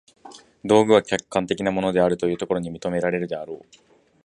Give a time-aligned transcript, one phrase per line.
[0.65, 3.65] 道具は客観的なものであるというところに認められるであろう。